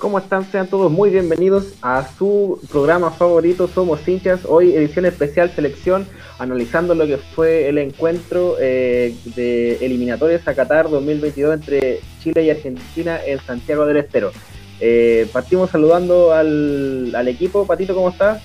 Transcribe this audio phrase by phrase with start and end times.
[0.00, 0.50] ¿Cómo están?
[0.50, 4.40] Sean todos muy bienvenidos a su programa favorito Somos hinchas.
[4.46, 6.06] Hoy edición especial selección,
[6.38, 12.50] analizando lo que fue el encuentro eh, de eliminatorias a Qatar 2022 entre Chile y
[12.50, 14.32] Argentina en Santiago del Estero.
[14.80, 17.66] Eh, partimos saludando al, equipo.
[17.66, 18.42] Patito, ¿cómo estás?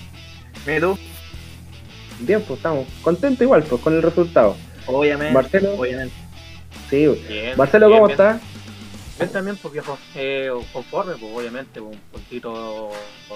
[0.66, 0.98] Bien, ¿tú?
[2.20, 4.56] Bien, pues estamos contentos igual pues, con el resultado.
[4.84, 5.32] Obviamente.
[5.32, 5.74] Marcelo.
[5.78, 6.14] Obviamente.
[6.90, 7.08] Sí,
[7.56, 8.42] Marcelo, ¿cómo estás?
[8.42, 8.55] Bien
[9.32, 12.90] también, pues viejo, eh, conforme, pues obviamente, un puntito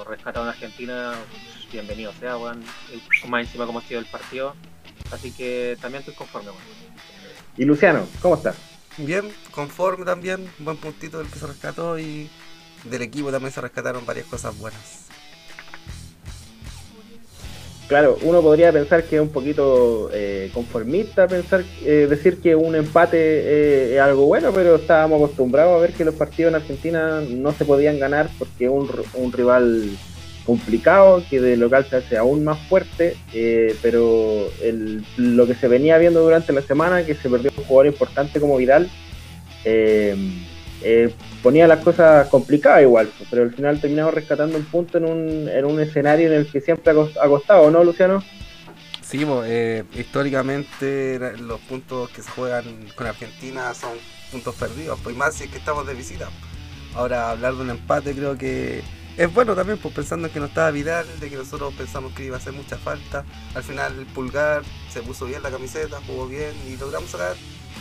[0.06, 1.14] rescatado en Argentina,
[1.72, 2.62] bienvenido sea, weón,
[3.28, 4.54] más encima como ha sido el partido,
[5.10, 6.62] así que también estoy conforme, weón.
[7.56, 8.56] Y Luciano, ¿cómo estás?
[8.98, 12.30] Bien, conforme también, buen puntito del que se rescató y
[12.84, 15.06] del equipo también se rescataron varias cosas buenas.
[17.90, 22.76] Claro, uno podría pensar que es un poquito eh, conformista, pensar eh, decir que un
[22.76, 27.20] empate eh, es algo bueno, pero estábamos acostumbrados a ver que los partidos en Argentina
[27.28, 29.90] no se podían ganar porque un, un rival
[30.46, 33.16] complicado, que de local se hace aún más fuerte,
[33.82, 37.86] pero el, lo que se venía viendo durante la semana, que se perdió un jugador
[37.86, 38.88] importante como Vidal,
[41.42, 45.48] ponía las cosas complicadas igual, pues, pero al final terminamos rescatando un punto en un,
[45.48, 48.22] en un escenario en el que siempre ha costado, ¿no, Luciano?
[49.02, 52.64] Sí, eh, históricamente los puntos que se juegan
[52.94, 53.90] con Argentina son
[54.30, 56.28] puntos perdidos, pues más si es que estamos de visita.
[56.94, 58.82] Ahora hablar de un empate creo que
[59.16, 62.24] es bueno también, pues pensando en que no estaba Vidal, de que nosotros pensamos que
[62.24, 63.24] iba a hacer mucha falta.
[63.54, 64.62] Al final el pulgar
[64.92, 67.34] se puso bien la camiseta, jugó bien y logramos sacar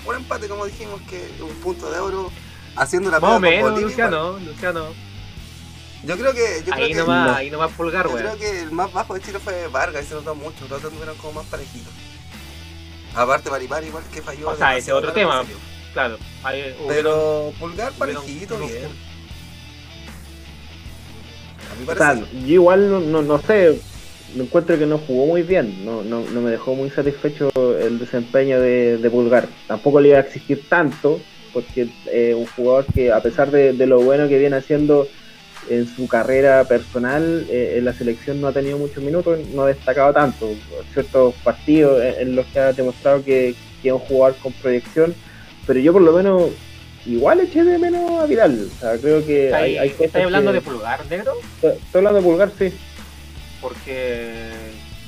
[0.05, 2.31] un empate como dijimos que un punto de oro
[2.75, 4.87] haciendo la Más o menos, Luciano, Luciano.
[6.03, 6.63] Yo creo que.
[6.65, 9.21] Yo ahí, creo nomás, que, ahí nomás pulgar, Yo creo que el más bajo de
[9.21, 10.61] Chile fue Vargas y se notó mucho.
[10.69, 11.91] Los otros fueron como más parejitos.
[13.15, 14.49] Aparte, Maripar igual que falló.
[14.49, 15.43] O sea, ese otro tema.
[15.93, 16.17] Claro.
[16.87, 18.85] Pero Pulgar parejito, bien.
[21.71, 22.25] A mí parece.
[22.45, 23.81] yo igual no, no, sé.
[24.35, 25.83] Me encuentro que no jugó muy bien.
[25.83, 29.47] No, no, no me dejó muy satisfecho el desempeño de, de Pulgar.
[29.67, 31.19] Tampoco le iba a exigir tanto
[31.53, 35.07] porque es eh, un jugador que a pesar de, lo bueno que viene haciendo
[35.69, 39.67] en su carrera personal, eh, en la selección no ha tenido muchos minutos, no ha
[39.67, 40.49] destacado tanto.
[40.93, 43.49] Ciertos partidos en, los que ha demostrado que,
[43.83, 45.15] es un jugador con proyección,
[45.65, 46.49] pero yo por lo menos
[47.05, 48.67] igual eché de menos a Vidal.
[48.75, 49.49] O sea, creo que
[49.99, 51.33] ¿Estás hablando de Pulgar, negro?
[51.61, 52.73] Estoy hablando de Pulgar, sí.
[53.61, 54.49] Porque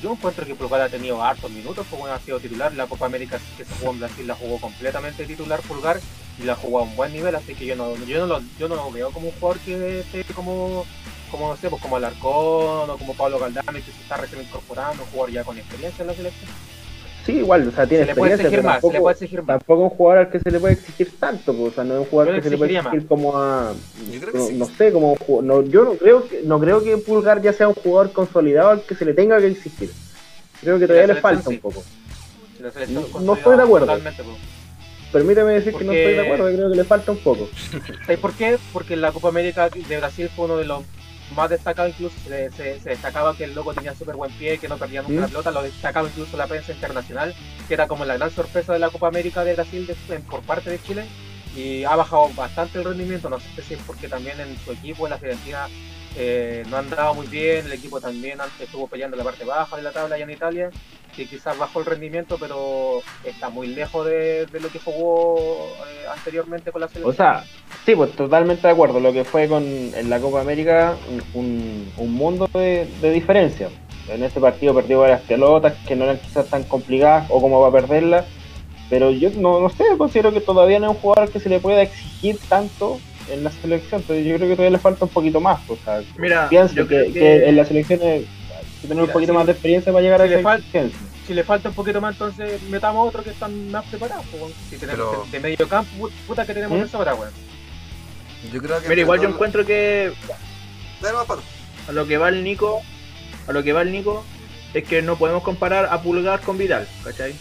[0.01, 2.73] yo encuentro que Pulgar ha tenido hartos minutos, como ha sido titular.
[2.73, 5.99] La Copa América que se jugó en Brasil la jugó completamente titular Pulgar
[6.39, 8.67] y la jugó a un buen nivel, así que yo no, yo no, lo, yo
[8.67, 10.85] no lo veo como un jugador que esté como,
[11.29, 15.03] como no sé, pues como Alarcón o como Pablo Galdame que se está recién incorporando,
[15.03, 16.49] un jugador ya con experiencia en la selección.
[17.25, 19.39] Sí, igual, o sea, tiene se le puede exigir más, tampoco, se le puede exigir
[19.39, 19.47] más.
[19.47, 21.99] Tampoco un jugador al que se le puede exigir tanto, pues, o sea, no es
[21.99, 23.73] un jugador que se le puede exigir como a
[24.53, 27.75] no, sé, como no, yo no creo que no creo que Pulgar ya sea un
[27.75, 29.91] jugador consolidado al que se le tenga que exigir.
[30.61, 31.83] Creo que todavía le falta un poco.
[33.21, 33.87] no, estoy de acuerdo.
[33.87, 34.15] Pues.
[35.11, 37.49] Permíteme decir que no estoy de acuerdo, creo que le falta un poco.
[38.05, 38.57] ¿Sabes por qué?
[38.71, 40.83] Porque la Copa América de Brasil fue uno de los
[41.35, 45.01] más destacados, incluso se, destacaba que el loco tenía súper buen pie, que no perdía
[45.01, 47.35] nunca la pelota, lo destacaba incluso la prensa internacional,
[47.67, 49.89] que era como la gran sorpresa de la Copa América de Brasil
[50.29, 51.05] por parte de Chile,
[51.55, 55.05] y ha bajado bastante el rendimiento, no sé si es porque también en su equipo,
[55.05, 55.67] en la Fiorentina,
[56.17, 59.91] eh, no andaba muy bien, el equipo también estuvo peleando la parte baja de la
[59.91, 60.69] tabla allá en Italia,
[61.15, 65.37] que quizás bajó el rendimiento, pero está muy lejos de, lo que jugó
[65.87, 67.11] eh, anteriormente con la selección.
[67.11, 67.45] O sea,
[67.85, 70.95] sí, pues totalmente de acuerdo, lo que fue con en la Copa América,
[71.33, 73.69] un, mundo de, diferencia.
[74.09, 77.69] En este partido perdió varias pelotas que no eran quizás tan complicadas o como va
[77.69, 78.25] a perderlas,
[78.89, 81.61] pero yo no, no sé, considero que todavía no es un jugador que se le
[81.61, 82.99] pueda exigir tanto
[83.31, 85.59] en la selección, pero yo creo que todavía le falta un poquito más.
[85.69, 88.27] O sea, Mira, pienso que, en la selección hay
[88.81, 90.99] que tener un poquito más de experiencia para llegar a esa exigencia.
[91.27, 94.25] Si le falta un poquito más, entonces metamos otro que están más preparados.
[94.69, 96.81] Si tenemos de medio campo, puta que tenemos ¿Mm?
[96.81, 97.31] de sobra, weón.
[98.51, 100.11] Yo creo que Mira, igual yo encuentro que
[101.87, 102.81] a lo que va el Nico,
[103.47, 104.23] a lo que va el Nico,
[104.73, 107.35] es que no podemos comparar a Pulgar con Vidal, ¿cachai?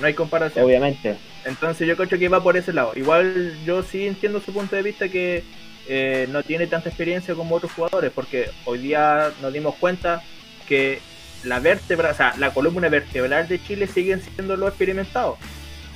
[0.00, 0.64] No hay comparación.
[0.64, 1.16] Obviamente.
[1.48, 2.92] Entonces yo creo que va por ese lado.
[2.94, 5.44] Igual yo sí entiendo su punto de vista que
[5.88, 10.22] eh, no tiene tanta experiencia como otros jugadores, porque hoy día nos dimos cuenta
[10.66, 11.00] que
[11.44, 15.38] la vértebra, o sea, la columna vertebral de Chile siguen siendo los experimentados.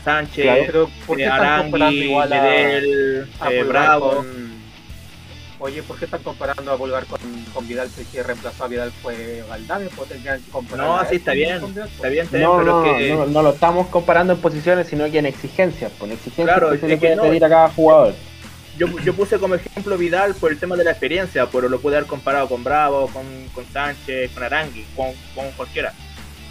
[0.05, 4.25] Sánchez, eh, Arangui, Medel, eh, Bravo.
[5.65, 7.21] Oye, ¿por qué están comparando a Pulgar con,
[7.55, 7.89] con Vidal?
[7.89, 10.85] Si que reemplazó a Vidal fue Valdave, pues tendrían que comparar.
[10.85, 11.63] No, sí, está bien.
[11.63, 13.15] Está bien, no, pero no, que...
[13.15, 15.93] no, no, lo estamos comparando en posiciones, sino que en exigencias.
[16.01, 18.13] Con exigencias claro, que se le puede pedir a cada jugador.
[18.77, 21.95] yo, yo puse como ejemplo Vidal por el tema de la experiencia, pero lo pude
[21.95, 23.25] haber comparado con Bravo, con,
[23.55, 25.95] con Sánchez, con Arangui, con, con cualquiera.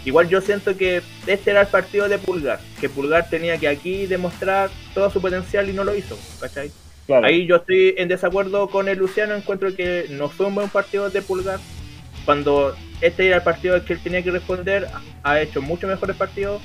[0.06, 4.06] Igual yo siento que este era el partido de Pulgar, que Pulgar tenía que aquí
[4.06, 6.72] demostrar todo su potencial y no lo hizo, ¿cachai?
[7.22, 11.10] Ahí yo estoy en desacuerdo con el Luciano, encuentro que no fue un buen partido
[11.10, 11.58] de Pulgar.
[12.24, 14.88] Cuando este era el partido que él tenía que responder,
[15.22, 16.62] ha hecho mucho mejores partidos.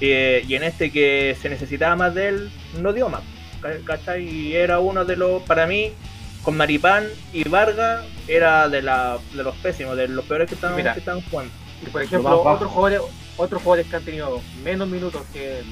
[0.00, 2.50] Eh, y en este que se necesitaba más de él,
[2.80, 3.22] no dio más.
[3.84, 4.24] ¿cachai?
[4.28, 5.92] Y era uno de los, para mí,
[6.42, 10.82] con Maripán y Vargas, era de, la, de los pésimos, de los peores que estaban,
[10.82, 11.52] que estaban jugando.
[11.82, 13.00] Y por ejemplo, otros jugadores,
[13.36, 15.62] otros jugadores que han tenido menos minutos, que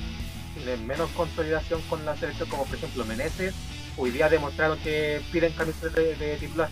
[0.86, 3.54] menos consolidación con la selección, como por ejemplo Meneses,
[3.96, 6.68] hoy día demostraron que piden camisetas de, de titular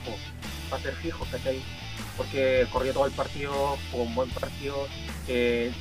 [0.69, 1.60] para ser fijos, ¿cachai?
[2.16, 4.86] Porque corrió todo el partido, fue un buen partido.
[5.28, 5.72] Eh,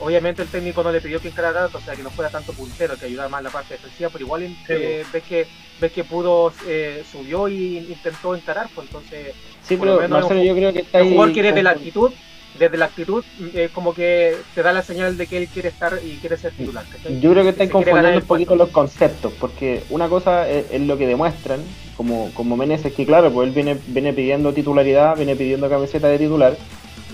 [0.00, 2.52] obviamente el técnico no le pidió que encarara tanto, o sea que no fuera tanto
[2.52, 5.46] puntero, que ayudara más en la parte defensiva, pero igual eh, ves que
[5.80, 10.72] ves que pudo, eh, subió y intentó encarar, pues entonces sí, pero Marcelo, yo creo
[10.72, 11.10] que está ahí.
[11.10, 12.12] jugador que desde la actitud,
[12.58, 13.24] desde la actitud,
[13.54, 16.52] es como que te da la señal de que él quiere estar y quiere ser
[16.52, 16.84] titular.
[17.20, 21.06] Yo creo que están confundiendo un poquito los conceptos, porque una cosa es, lo que
[21.06, 21.60] demuestran,
[21.96, 26.18] como, como Meneses, que claro, pues él viene, viene pidiendo titularidad, viene pidiendo camiseta de
[26.18, 26.56] titular,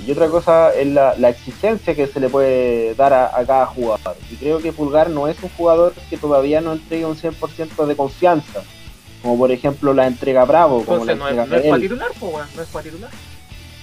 [0.07, 4.17] y otra cosa es la, exigencia que se le puede dar a, cada jugador.
[4.31, 7.97] Y creo que Pulgar no es un jugador que todavía no entregue un 100% de
[7.97, 8.63] confianza.
[9.23, 10.85] Como por ejemplo la entrega Bravo.
[10.85, 13.11] como la no, es, no es para titular, no es para titular.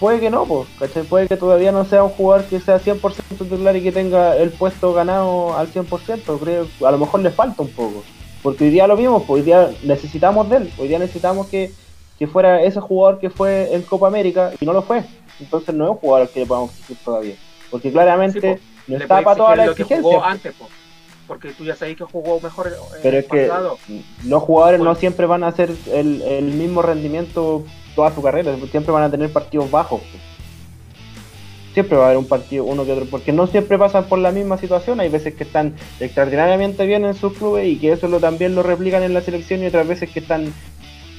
[0.01, 0.67] Puede que no, pues,
[1.07, 4.49] Puede que todavía no sea un jugador que sea 100% titular y que tenga el
[4.49, 6.39] puesto ganado al 100%.
[6.39, 8.03] Creo a lo mejor le falta un poco.
[8.43, 10.73] Porque hoy día lo vimos, pues, hoy día necesitamos de él.
[10.77, 11.71] Hoy día necesitamos que,
[12.19, 15.05] que fuera ese jugador que fue en Copa América y no lo fue
[15.41, 17.35] entonces no es un jugador al que le podamos exigir todavía.
[17.69, 20.19] Porque claramente no está para toda la exigencia.
[20.23, 20.53] antes,
[21.27, 22.67] porque tú ya sabes que jugó mejor.
[22.67, 23.49] Eh, Pero es que
[24.25, 27.63] los jugadores no siempre van a hacer el, el, mismo rendimiento
[27.95, 30.01] toda su carrera, siempre van a tener partidos bajos.
[31.73, 34.31] Siempre va a haber un partido, uno que otro, porque no siempre pasan por la
[34.31, 34.99] misma situación.
[34.99, 38.63] Hay veces que están extraordinariamente bien en sus clubes y que eso lo, también lo
[38.63, 40.53] replican en la selección, y otras veces que están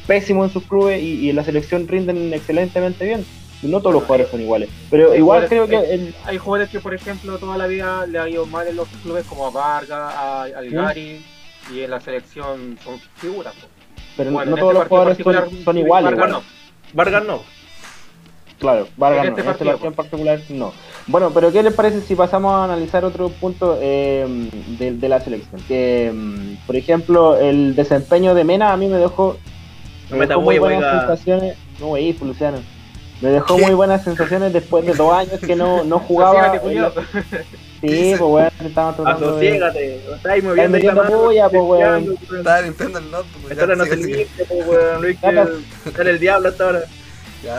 [0.07, 3.25] pésimos en sus clubes y, y en la selección rinden excelentemente bien.
[3.63, 4.69] No todos los jugadores son iguales.
[4.91, 6.13] Pero igual creo que.
[6.25, 9.25] Hay jugadores que, por ejemplo, toda la vida le ha ido mal en los clubes,
[9.27, 11.25] como a Vargas, a Algari,
[11.73, 13.55] y en la selección son figuras.
[14.17, 16.11] Pero no todos este los jugadores son, iguales.
[16.11, 16.62] Vargas no.
[16.93, 17.41] Vargas no.
[18.59, 19.47] Claro, Vargas en este no.
[19.51, 20.73] Partido, en este particular no.
[21.07, 25.21] Bueno, pero ¿qué les parece si pasamos a analizar otro punto eh, de, de, la
[25.21, 25.61] selección?
[25.67, 29.37] Que, mm, por ejemplo, el desempeño de Mena a mí me dejó,
[30.11, 31.57] no me dejó muy buenas sensaciones.
[31.81, 32.59] No, güey, Luciano.
[33.21, 36.53] Me dejó muy buenas sensaciones después de dos años que no, no jugaba.
[37.83, 39.57] Sí, pues weón, estaba tratando de...
[40.15, 42.17] Estás moviendo la polla, pues weón.
[42.23, 43.51] Estaba limpiando el notebook.
[43.51, 45.03] Esta hora no se limpia, pues weón.
[45.03, 46.83] Luis, que el diablo hasta ahora.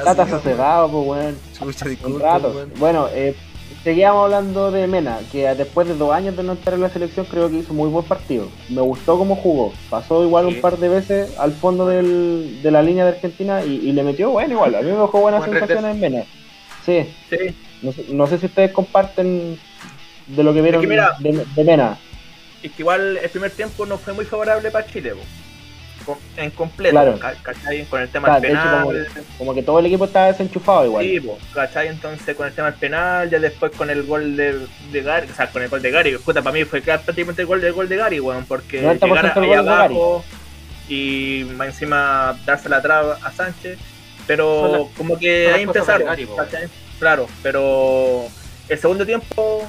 [0.05, 1.37] Tata sosegado, pues weón.
[1.59, 2.39] Chucha, disculpa,
[2.77, 3.35] Bueno, eh,
[3.83, 7.25] seguíamos hablando de Mena, que después de dos años de no estar en la selección
[7.25, 8.47] creo que hizo muy buen partido.
[8.69, 9.73] Me gustó cómo jugó.
[9.89, 13.91] Pasó igual un par de veces al fondo del, de la línea de Argentina y,
[13.91, 14.75] le metió bueno igual.
[14.75, 16.23] A mí me dejó buenas sensaciones en Mena.
[16.85, 17.13] Sí.
[17.29, 17.55] sí.
[18.13, 19.59] No, sé si ustedes comparten
[20.27, 21.97] de lo que vieron de, Mena.
[22.61, 25.13] Es que igual el primer tiempo no fue muy favorable para Chile
[26.37, 27.19] en completo,
[27.89, 29.07] Con el tema del penal.
[29.37, 31.05] Como, que todo el equipo estaba desenchufado igual.
[31.05, 31.21] Sí,
[31.53, 31.87] ¿cachai?
[31.87, 34.59] Entonces con el tema del penal, ya después con el gol de,
[34.91, 37.47] de Gary, o sea, con el gol de Gary, puta, para mí fue prácticamente el
[37.47, 40.23] gol del gol de Gary, weón, porque llegar ahí abajo
[40.89, 43.79] y encima darse la traba a Sánchez,
[44.27, 46.07] pero como que ahí empezaron,
[46.99, 48.25] Claro, pero
[48.69, 49.67] el segundo tiempo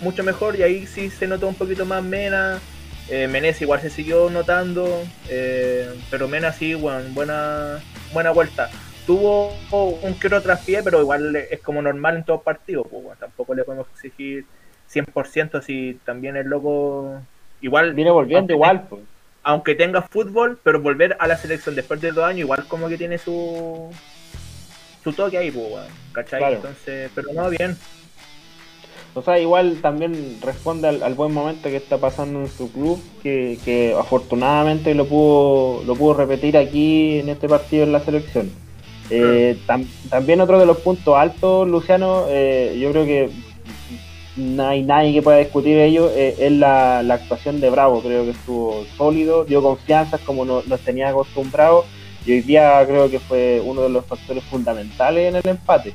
[0.00, 2.60] mucho mejor y ahí sí se notó un poquito más Mena
[3.08, 7.80] eh, Menes igual se siguió notando, eh, pero Mena sí, bueno, buena,
[8.12, 8.68] buena vuelta.
[9.06, 12.88] Tuvo un que otro traspié, pero igual es como normal en todos partidos.
[12.90, 14.44] Pues, tampoco le podemos exigir
[14.92, 17.20] 100% si también el loco
[17.60, 19.02] igual viene volviendo igual pues.
[19.42, 22.96] aunque tenga fútbol pero volver a la selección después de dos años igual como que
[22.96, 23.90] tiene su
[25.02, 26.54] su toque ahí pues, ¿cachai?
[26.54, 27.76] entonces pero no bien
[29.16, 33.96] o sea, igual también responde al, buen momento que está pasando en su club, que,
[33.98, 38.50] afortunadamente lo pudo, lo pudo repetir aquí en este partido en la selección.
[39.08, 39.58] Eh,
[40.10, 43.30] también otro de los puntos altos, Luciano, eh, yo creo que
[44.36, 48.32] no hay nadie que pueda discutir ello, eh, es la, actuación de Bravo, creo que
[48.32, 51.86] estuvo sólido, dio confianza como nos tenía acostumbrados
[52.26, 55.94] y hoy día creo que fue uno de los factores fundamentales en el empate.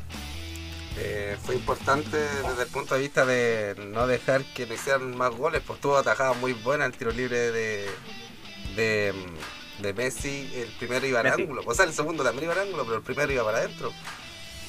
[1.04, 5.32] Eh, fue importante desde el punto de vista de no dejar que le hicieran más
[5.36, 7.90] goles, pues tuvo atajada muy buena el tiro libre de,
[8.76, 9.14] de,
[9.80, 11.64] de Messi, el primero iba al ángulo.
[11.66, 13.92] O sea, el segundo también iba al ángulo, pero el primero iba para adentro.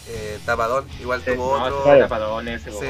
[0.08, 1.84] Eh, tapadón, igual tuvo otro.
[1.98, 2.86] Tapadón ese, sí.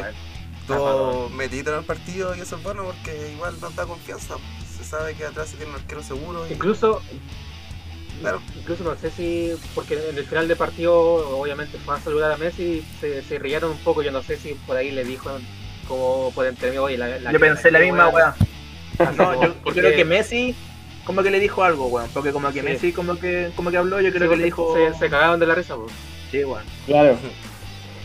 [0.69, 4.37] Tuvo metido en el partido y eso es bueno porque igual nos da confianza.
[4.79, 6.47] Se sabe que atrás se tiene un arquero seguro.
[6.49, 7.03] Incluso
[8.57, 10.95] Incluso no sé si, porque en el final del partido,
[11.38, 14.02] obviamente fue a saludar a Messi, se, se rieron un poco.
[14.02, 15.31] Yo no sé si por ahí le dijo
[15.88, 18.35] como por entre oye, la, Yo pensé la misma weá.
[19.17, 20.55] No, yo, creo que Messi
[21.05, 22.09] como que le dijo algo, weón.
[22.12, 24.75] Porque como que Messi como que como que habló, yo creo que le dijo.
[24.75, 25.91] Se, se, cagaron de la risa, weón.
[26.31, 26.62] Sí, weón.
[26.87, 27.17] Claro.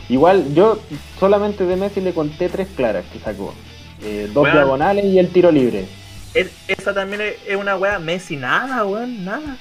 [0.09, 0.79] Igual, yo
[1.19, 3.53] solamente de Messi le conté tres claras que sacó.
[4.01, 5.85] Eh, dos diagonales y el tiro libre.
[6.33, 7.99] esa también es una weá.
[7.99, 9.57] Messi nada, weón, nada.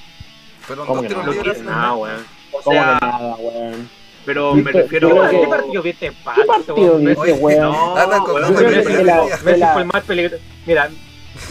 [0.67, 1.61] Pero no tiros libres.
[1.61, 2.25] Nada, weón.
[2.51, 3.89] O sea, nada, weón.
[4.25, 5.29] Pero me refiero a.
[5.29, 6.11] ¿Qué partido viste?
[6.35, 7.61] ¿Qué partido viste, weón?
[7.61, 7.95] No,
[9.43, 10.43] Messi fue el más peligroso.
[10.65, 10.89] Mira,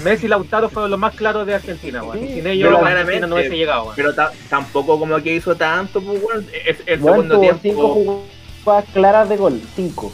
[0.04, 2.18] Messi y Lautaro fueron los más claros de Argentina, weón.
[2.18, 4.14] Sin ellos, Argentina no hubiese llegado, Pero
[4.48, 6.46] tampoco como que hizo tanto, pues, weón.
[6.86, 7.60] El segundo tiempo.
[7.62, 7.88] cinco
[8.64, 9.60] jugadas claras de gol.
[9.74, 10.12] Cinco.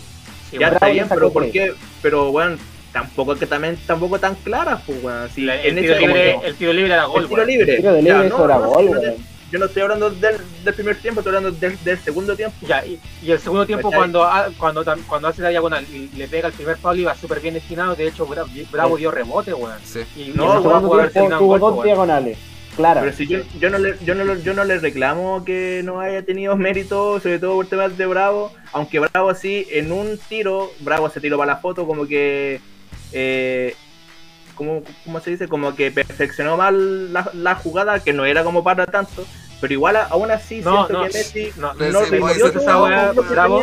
[0.53, 1.75] ya está bien, pero ¿por qué?
[2.01, 2.59] Pero, weón,
[2.93, 5.31] tampoco que también tampoco tan claras, pues, weón.
[5.31, 7.75] Si el, tiro libre, el tiro libre era gol, El tiro libre.
[7.75, 11.37] El tiro libre era gol, weón yo no estoy hablando del, del, primer tiempo, estoy
[11.37, 12.57] hablando del, del segundo tiempo.
[12.67, 14.27] Ya, y, y el segundo tiempo cuando,
[14.59, 17.95] cuando cuando hace la diagonal y le pega el primer palo iba súper bien destinado,
[17.95, 19.79] de hecho Bravo dio rebote, weón.
[19.85, 20.01] Sí.
[20.17, 22.39] Y, no, tuvo dos diagonales.
[22.77, 23.03] Claro.
[23.03, 26.23] Pero si yo, yo, no le, yo, no, yo no le reclamo que no haya
[26.23, 31.11] tenido mérito, sobre todo por temas de Bravo, aunque Bravo así, en un tiro, Bravo
[31.11, 32.63] se tiró para la foto como que
[33.13, 33.75] eh,
[34.55, 35.49] como, ¿cómo se dice?
[35.49, 39.25] Como que perfeccionó mal la, la, jugada, que no era como para tanto,
[39.61, 43.63] pero igual aún así no, siento no, que Messi no, no, no esa bravo.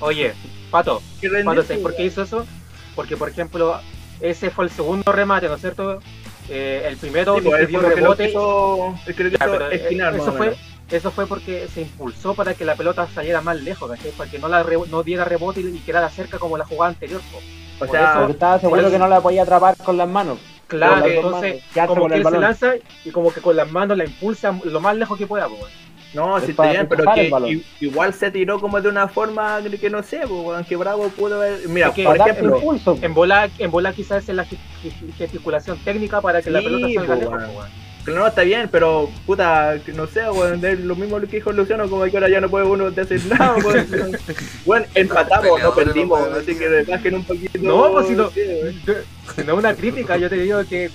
[0.00, 0.34] Oye,
[0.70, 1.02] Pato,
[1.44, 2.46] Pato ¿por qué hizo eso?
[2.94, 3.80] Porque, por ejemplo,
[4.20, 6.00] ese fue el segundo remate, ¿no es cierto?
[6.48, 8.28] Eh, el primero sí, pues, dio rebote.
[8.28, 10.56] Hizo, eso fue
[10.90, 14.48] eso fue porque se impulsó para que la pelota saliera más lejos, Para que no,
[14.48, 17.20] la no diera rebote y, quedara cerca como la jugada anterior.
[17.80, 20.38] O sea, porque estaba seguro que no la podía atrapar con las manos.
[20.66, 24.58] Claro, entonces, como que él se lanza y como que con las manos la impulsa
[24.64, 25.72] lo más lejos que pueda, pues.
[26.14, 30.02] No, sí está bien, pero que igual se tiró como de una forma que no
[30.02, 31.68] sé, pues, que Bravo pudo ver.
[31.68, 32.60] Mira, por ejemplo,
[33.02, 34.46] en bola, en bola quizás es la
[35.18, 37.42] gesticulación técnica para que la pelota salga lejos,
[38.06, 42.16] no, está bien, pero puta, no sé, weón, lo mismo que dijo Luciano, como que
[42.16, 43.86] ahora ya no puede uno decir nada, weón.
[44.66, 47.58] bueno, empatamos, no perdimos, así que bajen un poquito.
[47.62, 48.30] No, pues si no,
[49.46, 50.90] no es una crítica, yo te digo que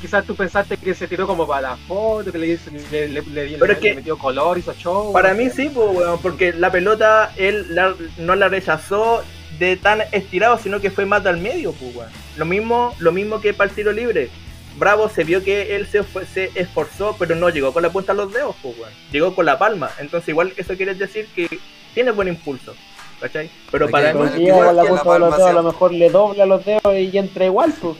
[0.00, 2.58] quizás tú pensaste que se tiró como para la foto, que le,
[2.90, 5.12] le, le, le, pero es que metió color, hizo show.
[5.12, 7.76] Para mí sí, pues, weón, porque la pelota él
[8.18, 9.22] no la rechazó
[9.58, 12.10] de tan estirado, sino que fue más del medio, pues, weón.
[12.36, 14.30] Lo mismo, lo mismo que para el tiro libre
[14.76, 18.14] Bravo se vio que él se, se esforzó, pero no llegó con la punta a
[18.14, 18.74] los dedos, pues,
[19.12, 19.90] llegó con la palma.
[19.98, 21.48] Entonces, igual eso quiere decir que
[21.94, 22.74] tiene buen impulso.
[23.20, 23.48] ¿Cachai?
[23.70, 24.44] Pero para mí.
[24.44, 27.44] Igual la punta de los dedos, a lo mejor le dobla los dedos y entra
[27.44, 27.96] igual, pues.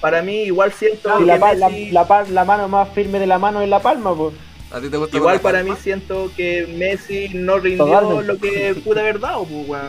[0.00, 1.18] Para mí, igual siento.
[1.18, 4.34] que la, la, la, mano más firme de la mano es la palma, pues.
[4.70, 9.00] ¿A ti te gusta Igual para mí siento que Messi no rindió lo que pudo
[9.00, 9.80] haber dado, pues,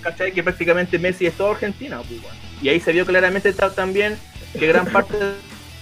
[0.00, 0.32] ¿Cachai?
[0.32, 2.20] Que prácticamente Messi es todo Argentina, pues,
[2.62, 4.16] Y ahí se vio claramente también
[4.58, 5.16] que gran parte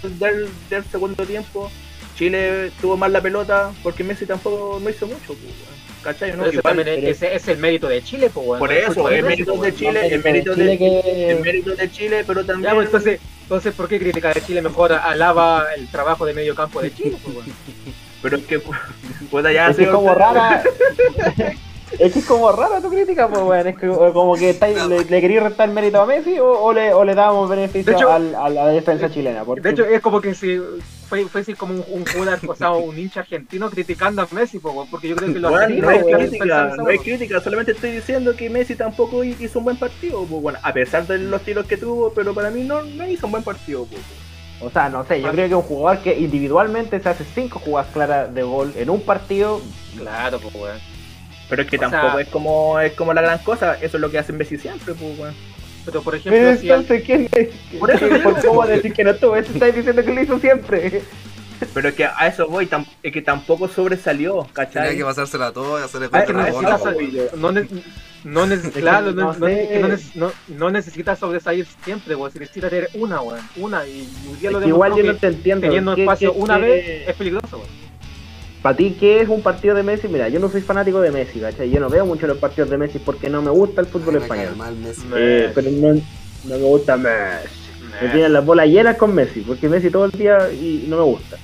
[0.08, 1.70] del, del segundo tiempo,
[2.16, 5.26] Chile tuvo más la pelota porque Messi tampoco no hizo mucho.
[5.26, 5.54] Pues,
[6.02, 6.36] ¿Cachai?
[6.36, 6.50] ¿no?
[6.50, 10.22] Igual, ese es el mérito de Chile, pues, Por eso, el mérito de Chile, el
[10.22, 11.30] mérito de, que...
[11.30, 12.74] el mérito de Chile, pero también.
[12.74, 16.80] pues, entonces, entonces, ¿por qué crítica de Chile mejor alaba el trabajo de medio campo
[16.80, 17.16] de Chile?
[17.22, 17.46] Pues,
[18.22, 18.60] pero es que,
[19.30, 19.68] pueda ya.
[19.68, 20.62] Es como rara.
[21.98, 23.66] Es que es como rara tu crítica, pues, weón.
[23.66, 24.56] Es que, como que
[24.88, 28.34] le, le querías restar mérito a Messi o, o, le, o le dábamos beneficio al,
[28.34, 29.44] a la defensa chilena.
[29.44, 29.62] Porque...
[29.62, 30.60] De hecho, es como que si
[31.08, 34.58] fue, fue así como un, un jugador, o sea, un hincha argentino criticando a Messi,
[34.58, 37.92] pues, porque yo creo que lo bueno, no, hay crítica, no hay crítica, solamente estoy
[37.92, 41.66] diciendo que Messi tampoco hizo un buen partido, pues, bueno, a pesar de los tiros
[41.66, 44.02] que tuvo, pero para mí no, no hizo un buen partido, pues.
[44.60, 47.92] O sea, no sé, yo creo que un jugador que individualmente se hace cinco jugadas
[47.92, 49.60] claras de gol en un partido.
[49.98, 50.95] Claro, pues, weón.
[51.48, 54.18] Pero es que tampoco es como es como la gran cosa, eso es lo que
[54.18, 55.34] hacen Messi siempre, pues, weón.
[55.84, 57.48] Pero por ejemplo, Pero entonces, ¿quién es?
[57.78, 59.36] Por eso, ¿por cómo a decir que no estuvo?
[59.36, 61.02] Eso estáis diciendo que lo hizo siempre.
[61.72, 62.68] Pero es que a eso voy,
[63.02, 64.88] es que tampoco sobresalió, ¿cachai?
[64.88, 67.52] Tenía que pasársela todo y hacerle contra no, necesitas, no,
[68.24, 69.48] no, no, claro, no, no,
[70.14, 72.32] no, no, necesitas sobresalir siempre, weón.
[72.32, 73.40] Si necesitas tener una, weón.
[73.56, 75.62] Una, y un día lo Igual yo no te entiendo.
[75.62, 77.85] Teniendo espacio una vez es peligroso, weón.
[78.62, 80.08] Para ti, ¿qué es un partido de Messi?
[80.08, 81.70] Mira, yo no soy fanático de Messi, ¿cachai?
[81.70, 84.54] Yo no veo mucho los partidos de Messi porque no me gusta el fútbol español.
[85.16, 86.00] Eh, pero no, no,
[86.44, 87.66] me gusta Messi.
[88.02, 91.04] Me tienen las bolas llenas con Messi, porque Messi todo el día y no me
[91.04, 91.38] gusta.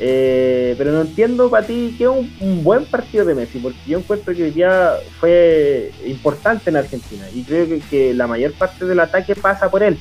[0.00, 3.98] Eh, pero no entiendo para ti que es un, buen partido de Messi, porque yo
[3.98, 9.00] encuentro que hoy día fue importante en Argentina y creo que, la mayor parte del
[9.00, 9.98] ataque pasa por él.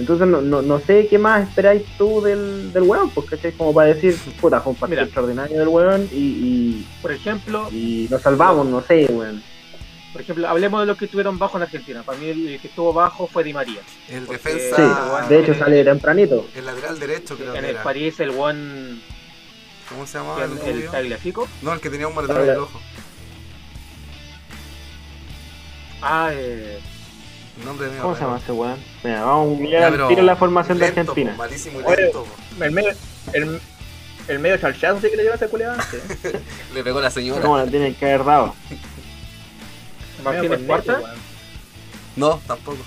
[0.00, 3.94] Entonces no, no, sé qué más esperáis tú del, del weón, porque es como para
[3.94, 8.82] decir, puta, fue un partido extraordinario del weón y, por ejemplo, y nos salvamos, no
[8.82, 9.42] sé, weón.
[10.12, 12.02] Por ejemplo, hablemos de los que estuvieron bajo en Argentina.
[12.02, 13.80] Para mí el que estuvo bajo fue Di María.
[14.08, 15.22] El defensa.
[15.22, 16.48] Sí, de hecho sale tempranito.
[16.56, 19.00] El lateral derecho, creo En el París, el buen.
[19.88, 20.44] ¿Cómo se llamaba?
[20.44, 21.46] El, el Tagliafico.
[21.62, 22.80] No, el que tenía un maletón en el ojo.
[26.02, 26.80] Ah, eh.
[27.64, 28.78] Nombre de ¿Cómo se llama ese weón?
[29.04, 31.34] Mira, vamos a mirar al tiro la formación de Argentina.
[31.36, 32.26] malísimo y lento.
[32.60, 32.92] el medio,
[33.32, 33.60] el,
[34.28, 35.76] el medio chalchazo sí que le dio a ese culeado
[36.74, 37.42] Le pegó la señora.
[37.42, 38.54] ¿Cómo le tienen que haber dado?
[40.24, 41.00] ¿Martínez Cuarta?
[42.16, 42.78] No, tampoco.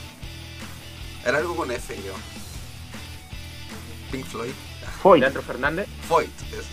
[1.25, 2.13] Era algo con F, yo.
[4.11, 4.51] Pink Floyd.
[5.01, 5.21] Foyt.
[5.21, 5.87] Leandro Fernández.
[6.07, 6.29] Foyt.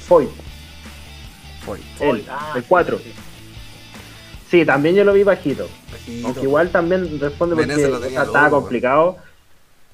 [0.06, 0.30] Foyt.
[1.64, 1.82] Foyt.
[2.00, 3.00] El, ah, el 4.
[4.50, 5.68] Sí, también yo lo vi bajito.
[6.24, 9.16] Aunque igual también responde porque estaba complicado.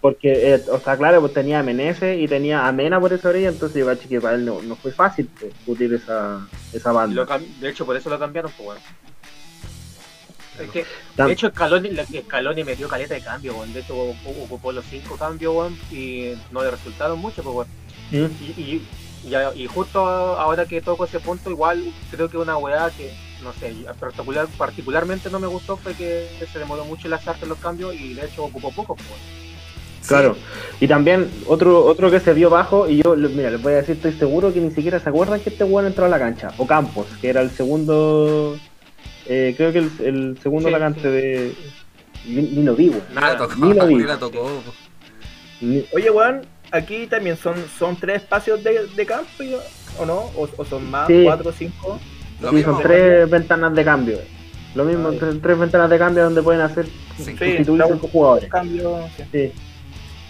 [0.00, 3.30] Porque, eh, o sea, claro, pues tenía a Menezes y tenía a Mena por esa
[3.30, 7.40] orilla, entonces yo que para él no, no fue fácil discutir pues, esa, esa banda.
[7.60, 8.80] de hecho, por eso lo cambiaron, pues bueno.
[10.60, 10.86] Es que,
[11.16, 11.90] de hecho, Scaloni,
[12.24, 17.18] Scaloni metió caleta de cambio, De hecho, ocupó los cinco cambios, y no le resultaron
[17.18, 17.68] mucho, pues,
[18.10, 18.26] ¿Mm?
[18.56, 18.82] y,
[19.56, 23.74] y, justo ahora que toco ese punto, igual creo que una weá que, no sé,
[23.98, 27.94] particular, particularmente no me gustó fue que se demoró mucho el azar en los cambios
[27.94, 29.20] y de hecho ocupó poco, pues,
[30.06, 30.36] Claro,
[30.78, 33.96] y también otro otro que se vio bajo, y yo, mira, les voy a decir,
[33.96, 36.66] estoy seguro que ni siquiera se acuerdan que este weón entró a la cancha, o
[36.66, 38.56] Campos, que era el segundo
[39.28, 41.54] eh, creo que el, el segundo sí, de.
[42.26, 43.02] Ni, lo vi, weón.
[43.58, 44.06] ni lo vi.
[45.92, 49.28] Oye, weón, aquí también son, son tres espacios de, de campo,
[49.98, 50.30] ¿o no?
[50.36, 51.08] ¿O, son más?
[51.24, 51.52] ¿Cuatro
[52.42, 52.56] o cinco?
[52.56, 54.18] sí, son tres ventanas de cambio.
[54.74, 58.50] Lo mismo, tres, ventanas de cambio donde pueden hacer sustituir cinco jugadores.
[58.50, 59.52] Cambio, sí.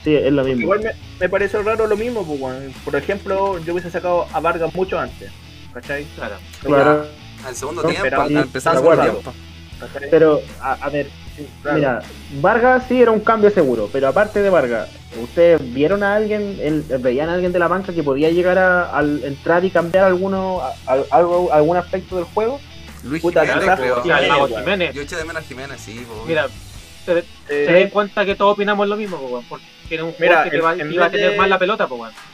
[0.05, 0.15] sí.
[0.15, 0.63] es lo mismo.
[0.63, 4.73] Igual me, me parece raro lo mismo, pues, Por ejemplo, yo hubiese sacado a Vargas
[4.73, 5.33] mucho antes.
[5.75, 6.05] ¿Cachai?
[6.15, 6.37] Claro.
[6.63, 7.07] claro.
[7.45, 9.35] Al segundo tiempo, al empezar el tiempo.
[10.11, 11.09] Pero, a, ver,
[11.75, 12.03] mira,
[12.41, 14.89] Vargas sí era un cambio seguro, pero aparte de Vargas,
[15.23, 18.91] ¿ustedes vieron a alguien, el, veían a alguien de la banca que podía llegar a,
[18.91, 20.61] al entrar y cambiar alguno,
[21.11, 22.61] algo, algún aspecto del juego?
[23.05, 24.03] Luis Jiménez, creo.
[24.03, 24.95] Jiménez.
[24.95, 26.05] Yo eché de menos a Jiménez, sí.
[26.27, 26.49] Mira,
[27.15, 30.57] te, te eh, cuenta que todos opinamos lo mismo, porque que era un Mira, que
[30.57, 31.89] iba a tener más la pelota,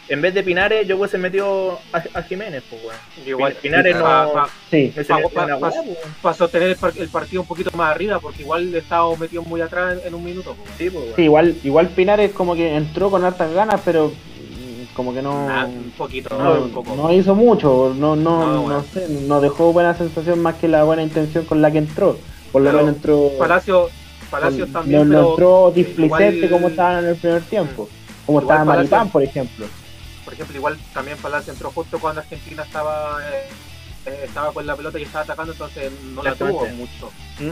[0.09, 2.97] En vez de Pinares, yo hubiese metido a, a Jiménez, pues, weón.
[3.27, 4.47] Igual, Pinares no.
[4.71, 4.93] Sí.
[6.23, 10.15] Para sostener el, partido un poquito más arriba, porque igual estaba metido muy atrás en,
[10.15, 14.13] un minuto, Sí, sí, igual, igual Pinares como que entró con hartas ganas, pero
[14.95, 16.95] como que no ah, un poquito no, un poco.
[16.95, 21.03] no hizo mucho no no no, sé no dejó buena sensación más que la buena
[21.03, 22.19] intención con la que entró
[22.51, 23.89] por lo menos entró Palacio
[24.33, 25.09] Palacios también.
[25.11, 27.89] No, entró displicente como estaban en el primer tiempo.
[28.25, 29.67] Como estaba Maripán, por ejemplo.
[30.25, 33.49] Por ejemplo, igual también Palacio entró justo cuando Argentina estaba eh,
[34.07, 37.11] eh, estaba con la pelota y estaba atacando, entonces no la tuvo mucho.
[37.41, 37.51] ¿Mm?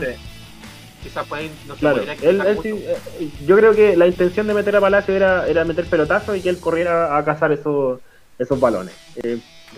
[1.02, 4.80] Quizás puede, no se claro, él, eh, Yo creo que la intención de meter a
[4.80, 8.00] Palacio era, era meter pelotazos y que él corriera a cazar esos,
[8.38, 8.94] esos balones.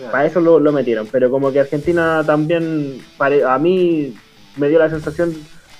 [0.09, 4.15] Para eso lo, lo, metieron, pero como que Argentina también, a mí
[4.55, 5.35] me dio la sensación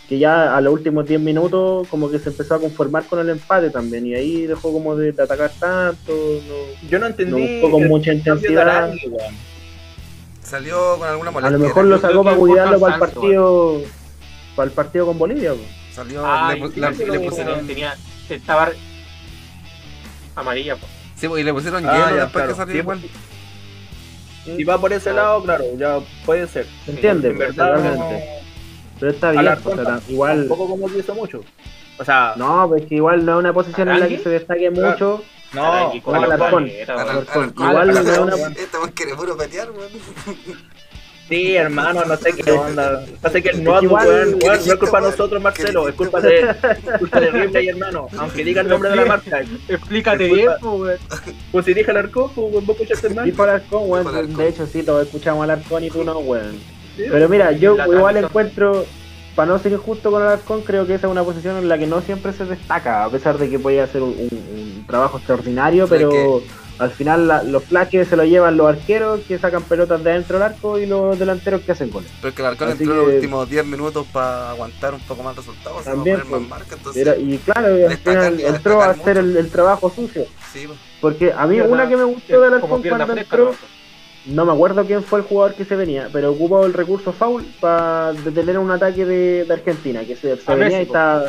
[0.08, 3.30] que ya a los últimos 10 minutos como que se empezó a conformar con el
[3.30, 6.14] empate también y ahí dejó como de, atacar tanto.
[6.90, 7.62] Yo no entendí.
[7.62, 8.94] No con mucha intensidad.
[10.42, 11.56] Salió con alguna molestia.
[11.56, 13.82] A lo mejor lo sacó para cuidarlo para el partido
[14.56, 15.54] para el partido con Bolivia.
[15.94, 17.68] Salió, le, pusieron...
[17.68, 17.96] Tenía,
[18.30, 18.72] estaba
[20.36, 20.78] amarilla.
[21.16, 23.02] Sí, y le pusieron ah, hielo después que salió igual.
[24.46, 26.68] Si va por ese lado, claro, ya puede ser.
[26.86, 27.30] ¿Se entiende?
[27.30, 27.80] En verdad,
[29.04, 29.46] pero está bien,
[30.08, 30.48] igual.
[30.48, 31.44] Tampoco como que hizo mucho.
[32.00, 32.36] O sea.
[32.38, 35.22] No, pues que igual no es una posición en la que se destaque mucho.
[35.52, 36.70] No, con Alarcón.
[36.70, 38.36] Igual no es una.
[38.48, 39.92] Este quiere puro pelear, weón.
[41.28, 43.06] Sí, hermano, no sé qué onda.
[43.22, 46.56] No sé que no, igual, no es culpa de nosotros, Marcelo, es culpa de,
[47.00, 48.08] culpa de Ripley, hermano.
[48.18, 49.42] Aunque diga el nombre de la marca.
[49.68, 51.02] Explícate bien, pues,
[51.52, 53.26] Pues si dije Alarcón, pues, vos escuchaste mal.
[53.26, 54.38] Dijo Alarcón, weón.
[54.38, 56.83] De hecho, sí, todos escuchamos Alarcón y tú no, weón.
[56.98, 58.86] Pero mira, yo igual encuentro,
[59.36, 61.88] para no ser injusto con Alarcón, creo que esa es una posición en la que
[61.88, 66.42] no siempre se destaca, a pesar de que puede hacer un, trabajo extraordinario, pero
[66.80, 70.44] al final los flashes se lo llevan los arqueros que sacan pelotas de adentro del
[70.52, 72.12] arco y los delanteros que hacen goles.
[72.18, 75.36] Pero es que el arcón entró los últimos 10 minutos para aguantar un poco más
[75.36, 76.42] resultados, también, pues,
[77.20, 80.26] y claro, al final entró a hacer el, trabajo sucio.
[81.02, 83.83] Porque a mí una que me gustó de Alarcón cuando entró, no
[84.26, 88.14] me acuerdo quién fue el jugador que se venía, pero ocupó el recurso foul para
[88.14, 91.26] detener un ataque de, Argentina, que se, venía y estaba...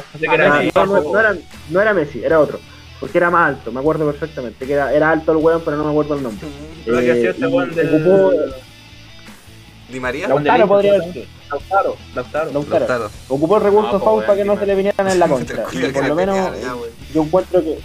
[1.70, 2.58] No, era, Messi, era otro
[3.00, 5.84] porque era más alto, me acuerdo perfectamente, que era, era alto el weón, pero no
[5.84, 6.46] me acuerdo el nombre.
[6.86, 7.94] Lo que hacía este weón del...
[7.96, 8.32] Ocupó,
[9.88, 10.28] ¿Di María?
[10.28, 11.26] Lautaro podría ser.
[11.50, 12.52] Lautaro, Lautaro.
[12.52, 13.10] Lautaro.
[13.28, 15.66] Ocupó el recurso ah, foul para que no se le vinieran en la contra.
[15.72, 16.50] y por lo menos
[17.12, 17.78] yo encuentro que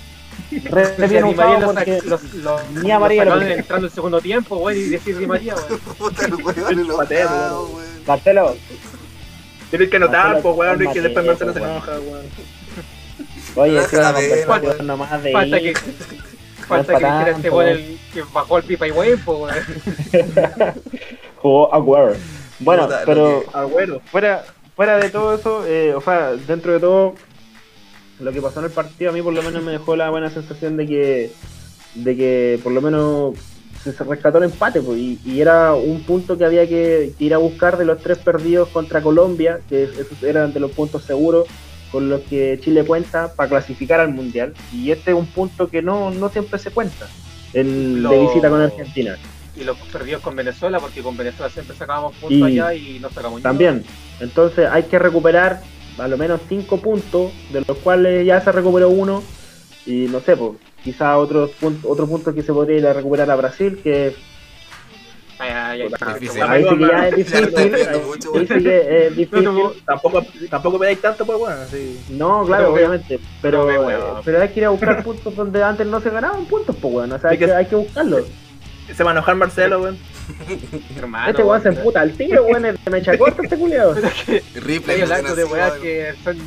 [0.51, 4.79] Re bien usado porque los, los, ni a María lo entrando el segundo tiempo, güey,
[4.79, 5.79] y decir Di María, güey.
[5.97, 7.67] Puta, el weón,
[8.07, 8.55] Marcelo.
[9.69, 12.25] Tienes que anotar, pues, weón, y que después Marcelo se enoja, weón.
[13.55, 13.97] Oye, es que
[14.83, 15.73] nomás de Falta que...
[16.67, 19.55] Falta que dijera este weón el que bajó el pipa y güey, pues, weón.
[21.37, 22.15] Jugó Agüero.
[22.59, 23.43] Bueno, pero
[24.11, 24.43] fuera,
[24.75, 27.15] fuera de todo eso, eh, o sea, dentro de todo,
[28.19, 30.29] lo que pasó en el partido a mí por lo menos me dejó la buena
[30.29, 31.31] sensación de que,
[31.95, 33.35] de que por lo menos
[33.83, 37.77] se rescató el empate pues, y, era un punto que había que ir a buscar
[37.77, 41.47] de los tres perdidos contra Colombia, que esos eran de los puntos seguros
[41.91, 44.53] con los que Chile cuenta para clasificar al Mundial.
[44.71, 47.07] Y este es un punto que no, no siempre se cuenta
[47.53, 49.17] el de visita con Argentina
[49.59, 53.41] y los perdidos con Venezuela, porque con Venezuela siempre sacábamos puntos allá y no sacamos
[53.41, 53.83] También.
[54.19, 55.61] Entonces hay que recuperar
[55.99, 59.23] a lo menos 5 puntos, de los cuales ya se recuperó uno.
[59.85, 63.29] Y no sé, pues, quizá otro punto, otro punto que se podría ir a recuperar
[63.31, 64.15] a Brasil, que
[65.41, 66.43] Ay, ay, ay, difícil.
[66.43, 67.55] Ahí sí que ya es difícil.
[67.55, 69.49] Ahí sí que es difícil.
[69.85, 71.61] Tampoco, tampoco me dais tanto, pues bueno.
[71.71, 71.97] Sí.
[72.09, 73.21] No, claro, obviamente.
[73.41, 73.65] Pero,
[74.25, 77.15] pero, hay que ir a buscar puntos donde antes no se ganaban puntos, pues bueno.
[77.15, 78.25] O sea, hay que, hay que buscarlos.
[78.93, 79.97] Se va a enojar Marcelo, weón.
[80.97, 82.77] Hermano, este weón se emputa al tiro, weón.
[82.89, 83.95] Me echa corto este culiado.
[83.95, 86.37] Estoy hablando de weas que son,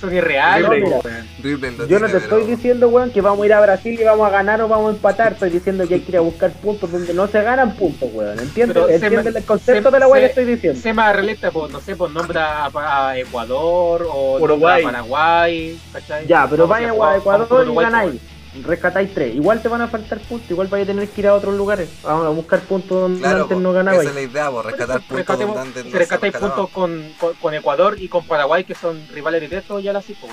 [0.00, 1.88] son irreales, weón.
[1.88, 4.30] Yo no te estoy diciendo, weón, que vamos a ir a Brasil y vamos a
[4.30, 5.32] ganar o vamos a empatar.
[5.32, 8.38] Estoy diciendo que hay que ir a buscar puntos donde no se ganan puntos, weón.
[8.38, 9.02] ¿Entiendes?
[9.02, 10.80] ¿Entiendes el concepto de la weá que estoy diciendo?
[10.80, 14.82] Se más realista, pues, no sé, pues nombra a, Ecuador o Uruguay.
[14.82, 15.80] a Paraguay.
[15.92, 16.26] ¿cachai?
[16.26, 19.34] Ya, pero vaya a Ecuador y ganáis rescatáis tres.
[19.34, 21.88] Igual te van a faltar puntos, igual vais a tener que ir a otros lugares
[22.04, 24.02] a buscar puntos donde antes no ganabais.
[24.02, 27.02] Esa es la idea, vos, rescatar puntos donde antes no Rescatáis puntos con,
[27.40, 30.32] con, Ecuador y con Paraguay, que son rivales directos, ya la sí, pues,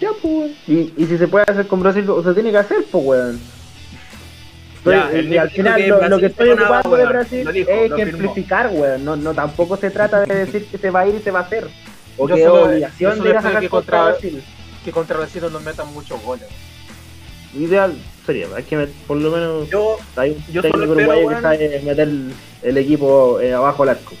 [0.00, 2.84] Ya, pues, y, y si se puede hacer con Brasil, o se tiene que hacer,
[2.90, 3.40] pues, weón.
[5.30, 9.04] y al final lo, que estoy ocupando de Brasil es ejemplificar, weón.
[9.04, 11.40] No, no, tampoco se trata de decir que se va a ir y se va
[11.40, 11.68] a hacer.
[12.16, 14.42] O que es obligación de ir a sacar contra Brasil.
[14.84, 16.48] Que contra Brasil no nos metan muchos goles
[17.54, 21.40] ideal sería, hay que meter, por lo menos yo, hay un yo técnico uruguayo que
[21.40, 22.08] sabe meter
[22.62, 24.12] el, equipo eh, abajo al arco.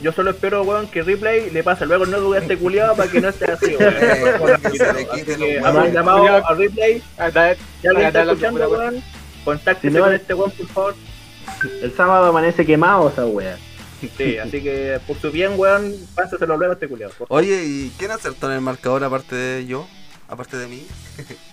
[0.00, 3.10] Yo solo espero, weón, que Replay le pase luego el nuevo a este culiado para
[3.10, 5.92] que no esté así, weón.
[5.92, 7.02] llamado a Replay.
[7.18, 9.02] Ya alguien está escuchando, weón.
[9.44, 10.94] Contáctese con este weón, por favor.
[11.82, 13.56] El sábado amanece quemado esa weá.
[14.16, 17.12] Sí, así que por su bien, weón, pásaselo luego a este culiado.
[17.28, 19.86] Oye, ¿y quién acertó en el marcador aparte de yo?
[20.28, 20.84] Aparte de mí.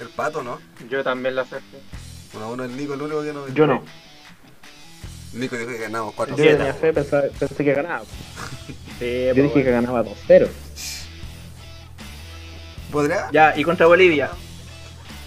[0.00, 0.60] El pato, ¿no?
[0.88, 1.78] Yo también la acerté.
[2.32, 3.48] Bueno, uno el Nico, el único que no.
[3.48, 3.82] Yo no.
[5.32, 8.04] Nico dijo que ganamos 4 Yo tenía fe, pensé, pensé que ganaba.
[8.98, 10.48] sí, Yo dije que ganaba 2-0.
[12.90, 13.28] ¿Podría?
[13.32, 14.30] Ya, ¿y contra Bolivia?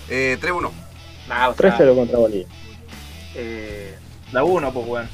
[0.09, 0.71] Eh, 3-1.
[1.27, 2.47] Nah, o 3-0 contra Bolivia.
[3.35, 3.95] Eh,
[4.31, 5.09] la 1, pues, weón.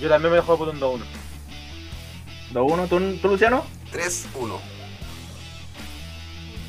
[0.00, 1.00] Yo también me dejo por un 2-1.
[2.52, 3.64] 2-1, ¿Tú, ¿tú, Luciano?
[3.92, 4.60] 3-1.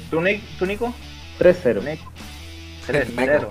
[0.09, 0.21] ¿Tú,
[0.57, 0.93] ¿Tú, Nico?
[1.39, 1.97] 3-0.
[2.87, 3.47] 3-0,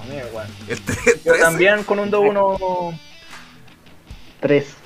[1.25, 2.99] Yo también con un 2-1.
[4.40, 4.77] 3.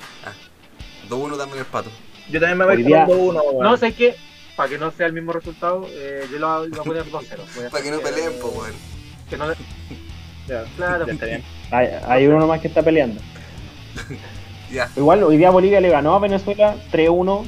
[1.09, 1.89] 2-1 también el pato.
[2.29, 3.63] Yo también me voy con un 2-1.
[3.63, 4.15] No sé qué,
[4.55, 7.69] para que no sea el mismo resultado, eh, yo lo, voy a poner 2-0.
[7.71, 8.73] Para que no peleen, pues, weón.
[9.29, 9.45] Que no.
[10.47, 11.43] Ya, claro, está bien.
[11.69, 13.21] Hay, hay uno más que está peleando.
[14.71, 14.89] ya.
[14.97, 17.45] Igual, hoy día Bolivia le ganó a Venezuela 3-1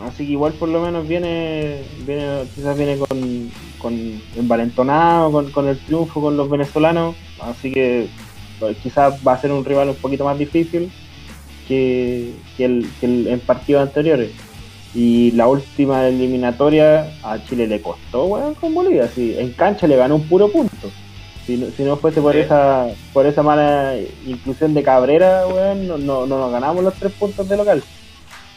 [0.00, 5.68] Así que igual por lo menos viene, viene quizás viene con, con envalentonado, con, con
[5.68, 7.16] el triunfo con los venezolanos.
[7.40, 8.08] Así que
[8.60, 10.90] pues, quizás va a ser un rival un poquito más difícil
[11.66, 14.32] que, el, que el, en partidos anteriores.
[14.94, 19.08] Y la última eliminatoria a Chile le costó, weón, con Bolivia.
[19.08, 20.90] Sí, en cancha le ganó un puro punto.
[21.46, 23.94] Si no, si no fuese por esa por esa mala
[24.26, 27.82] inclusión de Cabrera, weón, no, no, no nos ganamos los tres puntos de local.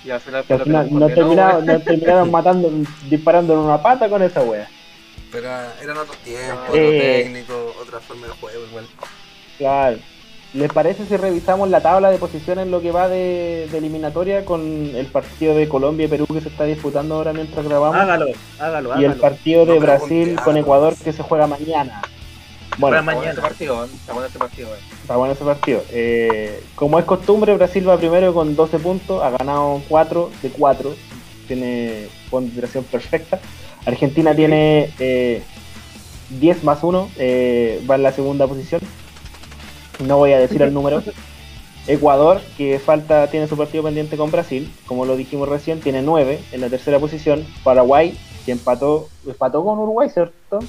[0.10, 0.44] Y al final,
[0.90, 2.72] nos, terminaron, terminaron matando,
[3.08, 4.68] disparando en una pata con esa wea.
[5.32, 5.48] Pero
[5.84, 8.86] eran otros tiempos, otro eh, técnico, otra forma de juego igual.
[9.60, 9.98] Claro.
[10.56, 14.64] ¿Les parece si revisamos la tabla de posiciones lo que va de, eliminatoria con
[14.96, 17.96] el partido de Colombia y Perú que se está disputando ahora mientras grabamos?
[17.96, 18.26] Hágalo,
[18.58, 22.02] hágalo, Y el partido de Brasil con Ecuador que se juega mañana.
[22.80, 23.42] Bueno, mañana.
[23.42, 24.70] Partido, está bueno ese partido.
[24.74, 24.80] Eh.
[25.02, 25.84] Está bueno ese partido.
[25.92, 30.96] Eh, como es costumbre, Brasil va primero con 12 puntos, ha ganado 4 de 4,
[31.48, 33.40] tiene ponderación perfecta.
[33.86, 35.44] Argentina tiene eh,
[36.40, 38.82] 10 más 1, eh, va en la segunda posición.
[40.06, 41.04] No voy a decir el número.
[41.88, 46.40] Ecuador, que falta, tiene su partido pendiente con Brasil, como lo dijimos recién, tiene 9
[46.52, 47.46] en la tercera posición.
[47.64, 50.60] Paraguay, que empató, empató con Uruguay, ¿cierto?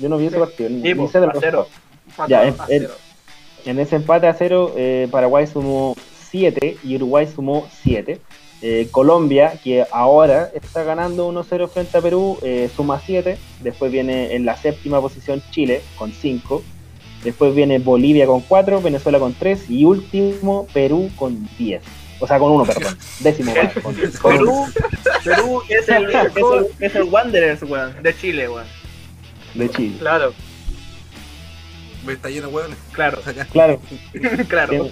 [0.00, 1.68] Yo no vi ese partido, ni, pues, sé de cero.
[2.26, 2.54] Ya,
[3.66, 5.94] en, ese empate a cero, eh, Paraguay sumó
[6.30, 8.18] 7 y Uruguay sumó 7.
[8.62, 13.38] Eh, Colombia, que ahora está ganando 1-0 frente a Perú, eh, suma 7.
[13.62, 16.62] Después viene en la séptima posición Chile con 5.
[17.24, 21.82] Después viene Bolivia con 4, Venezuela con 3 y último Perú con 10.
[22.20, 22.98] O sea, con 1, perdón.
[23.20, 23.52] Décimo.
[23.82, 24.66] Con, Perú,
[25.24, 28.79] Perú es el, es el, es el Wanderers, weón, de Chile, weón.
[29.54, 29.96] De Chile.
[29.98, 30.32] Claro.
[32.04, 32.74] Me está lleno, weón.
[32.92, 33.18] Claro.
[33.52, 33.80] Claro.
[34.48, 34.70] claro.
[34.70, 34.90] Tiene,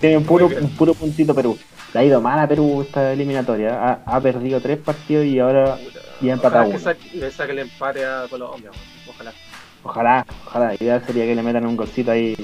[0.00, 1.58] tiene un, puro, un puro puntito Perú.
[1.92, 4.02] Le ha ido mal a Perú esta eliminatoria.
[4.06, 5.78] Ha, ha perdido tres partidos y ahora
[6.20, 6.78] ya ha empatado uno.
[6.78, 8.70] Que le saque el empate a Colombia,
[9.08, 9.32] ojalá.
[9.82, 10.74] Ojalá, ojalá.
[10.74, 12.36] Ideal sería que le metan un golcito ahí.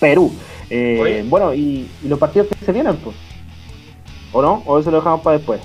[0.00, 0.34] Perú.
[0.68, 3.16] Eh, bueno, y, y, los partidos que se vienen, pues.
[4.32, 4.62] ¿O no?
[4.66, 5.60] ¿O eso lo dejamos para después?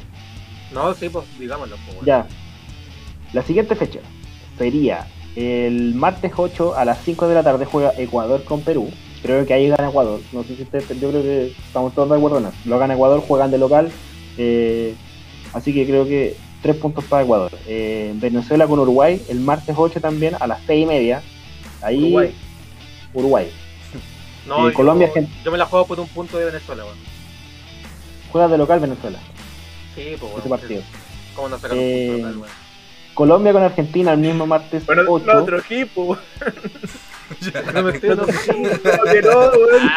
[0.72, 1.76] No, sí, pues digámoslo.
[1.86, 2.28] Pues, Ya.
[3.34, 4.00] La siguiente fecha
[5.36, 8.90] el martes 8 a las 5 de la tarde juega Ecuador con Perú.
[9.22, 10.20] Creo que ahí gana Ecuador.
[10.32, 12.40] No sé si usted, yo creo que estamos todos de acuerdo.
[12.40, 12.52] No.
[12.66, 13.92] Lo gana Ecuador, juegan de local.
[14.38, 14.96] Eh,
[15.54, 17.52] así que creo que tres puntos para Ecuador.
[17.68, 21.22] Eh, Venezuela con Uruguay el martes 8 también a las 6 y media.
[21.82, 22.34] Ahí Uruguay.
[23.14, 23.48] Uruguay.
[24.48, 26.98] No, Eh, Colombia, yo, gente- yo me la juego por un punto de Venezuela, weón.
[28.32, 29.20] Juega de local Venezuela.
[29.94, 30.40] Sí, pues, weón.
[30.40, 30.82] Ese partido.
[31.36, 32.69] ¿Cómo no sacar un Eh, punto local, weón?
[33.20, 35.26] Colombia con Argentina el mismo martes Bueno, 8.
[35.26, 36.18] no, otro equipo.
[37.74, 38.26] No me estoy no.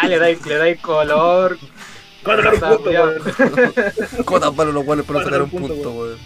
[0.03, 1.57] Ah, le dais le dais color.
[2.25, 4.25] Cuatro puntos, weón.
[4.25, 6.19] Cotas para los cuales para sacar un punto, weón.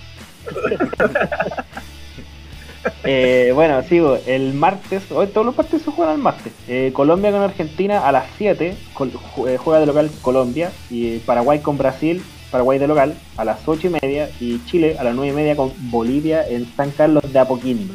[3.05, 4.19] Eh, bueno, sigo.
[4.27, 6.53] El martes, hoy todos los partidos se juegan el martes.
[6.67, 8.77] Eh, Colombia con Argentina a las 7.
[8.95, 9.13] Col-
[9.47, 10.73] eh, juega de local Colombia.
[10.91, 12.23] Y Paraguay con Brasil.
[12.51, 14.31] Paraguay de local a las 8 y media.
[14.41, 17.95] Y Chile a las 9 y media con Bolivia en San Carlos de Apoquindo.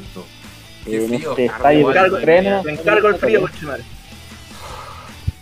[0.86, 1.30] Qué en frío.
[1.32, 3.46] este Ah, estadio igual, estrena- Me encargo el frío.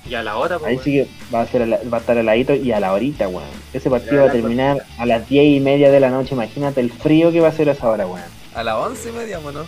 [0.07, 1.99] Y a la hora, pues, Ahí sí que va a, ser a la- va a
[1.99, 3.43] estar al ladito y a la horita, weón.
[3.73, 6.33] Ese partido Ya, va a terminar a las 10 y media de la noche.
[6.33, 8.21] Imagínate el frío que va a ser a esa hora, weón.
[8.55, 9.65] A las once y media, ¿no?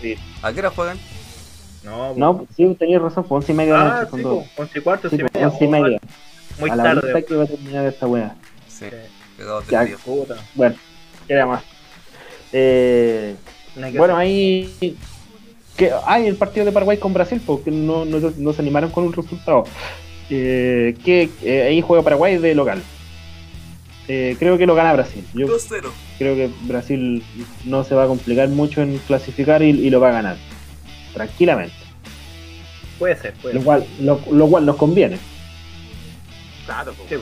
[0.00, 0.16] Sí.
[0.42, 0.98] ¿A qué hora juegan?
[1.84, 4.04] No, No, sí, tenías razón, pues 11 y media de la Ah, noche.
[4.06, 4.44] sí, son dos.
[4.56, 5.48] po, once y cuarto, Sí, once y pues, media.
[5.48, 5.98] 11 y media.
[6.58, 8.34] Muy a la tarde, que va a terminar esta weá.
[8.78, 8.86] Sí.
[9.70, 9.86] Ya.
[10.54, 10.76] Bueno,
[11.28, 11.62] era más.
[12.52, 13.34] Eh,
[13.76, 14.26] No bueno, hacer.
[14.26, 14.96] ahí.
[15.76, 19.04] Que, hay el partido de Paraguay con Brasil, porque no, no, no se animaron con
[19.04, 19.64] un resultado.
[20.30, 22.82] Eh, que eh, ahí juega Paraguay de local.
[24.08, 25.24] Eh, creo que lo gana Brasil.
[25.34, 25.90] Yo 2-0.
[26.18, 27.22] creo que Brasil
[27.64, 30.36] no se va a complicar mucho en clasificar y, y lo va a ganar.
[31.12, 31.74] Tranquilamente.
[32.98, 33.64] Puede ser, puede Lo ser.
[33.66, 35.18] cual, lo, lo cual nos conviene.
[36.64, 37.16] Claro, pues, Sí.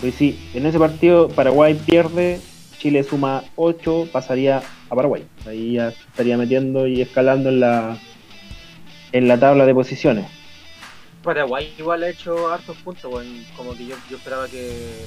[0.00, 2.40] Pues sí, en ese partido Paraguay pierde,
[2.78, 5.26] Chile suma 8, pasaría a Paraguay.
[5.46, 7.98] Ahí ya estaría metiendo y escalando en la
[9.12, 10.26] en la tabla de posiciones.
[11.22, 13.44] Paraguay igual ha hecho hartos puntos, weón.
[13.56, 15.04] Como que yo, yo esperaba que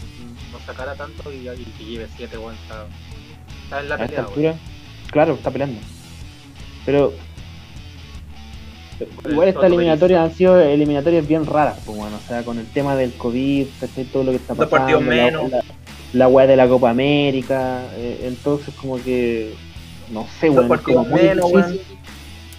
[0.51, 2.53] no sacara tanto y, y que lleve 7, weón.
[2.53, 2.85] Está,
[3.63, 4.55] está en la pelea,
[5.11, 5.79] claro, está peleando.
[6.85, 7.13] Pero
[9.29, 12.65] igual esta Todo eliminatoria han sido eliminatorias bien raras, pues bueno, o sea, con el
[12.67, 13.67] tema del COVID,
[14.11, 15.51] todo lo que está Dos pasando, partidos la, menos.
[15.51, 15.63] la,
[16.13, 19.53] la weá de la Copa América, eh, entonces como que
[20.11, 20.69] no sé, weón,
[21.11, 21.81] menos, difícil.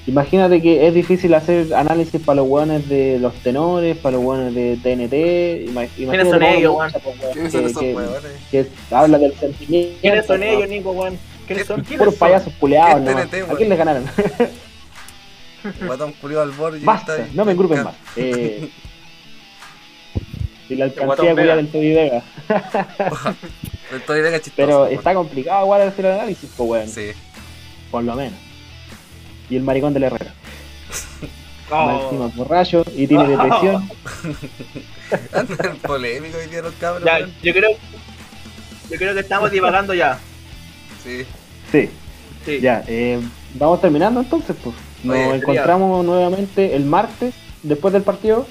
[0.06, 4.54] Imagínate que es difícil hacer análisis para los weones de los tenores, para los weones
[4.54, 5.66] de TNT.
[5.70, 6.92] ima- ¿Quiénes imagínate son ellos, weón?
[6.92, 7.82] pues, weón, ¿Quiénes que- son esos
[8.50, 9.96] que- habla del sentimiento.
[10.02, 10.46] ¿Quiénes son ¿no?
[10.46, 11.18] ellos, Nico, weón?
[11.46, 11.76] ¿Quiénes son?
[11.82, 13.52] Puros ¿Quiénes payasos culeados, ¿Qué ¿no?
[13.52, 14.04] ¿A quién le ganaron?
[15.86, 16.78] Guatón culiao al borde.
[16.78, 17.30] y Basta, ahí.
[17.34, 17.94] no me engrupen más.
[18.16, 18.68] Eh,
[20.68, 21.56] y la alcancía culia Vega.
[21.56, 22.22] del Toby Vega.
[23.92, 24.54] El Toy Vega chistoso.
[24.56, 26.88] Pero está complicado igual hacer el análisis, pues weón.
[26.88, 27.12] Sí.
[27.90, 28.38] Por lo menos.
[29.50, 30.32] Y el maricón del Herrera.
[31.70, 32.00] Oh.
[32.04, 33.88] encima borracho y tiene depresión.
[35.32, 37.04] Andan polémico día los cabros.
[37.04, 37.70] Ya, yo creo.
[38.90, 40.18] Yo creo que estamos divagando ya.
[41.04, 41.24] Sí.
[41.70, 41.90] Sí,
[42.44, 42.60] Sí.
[42.60, 42.82] ya.
[42.86, 43.20] Eh,
[43.54, 44.74] vamos terminando entonces, pues.
[45.04, 48.46] Nos Oye, encontramos nuevamente el martes, después del partido,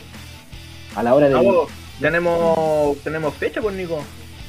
[0.95, 1.33] a la hora de...
[1.33, 3.99] Vamos, tenemos, tenemos fecha, pues, Nico.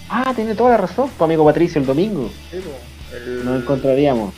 [0.08, 2.30] Ah, tiene toda la razón, pues amigo Patricio, el domingo.
[2.50, 3.22] Sí, pues.
[3.22, 4.34] El- Nos encontraríamos.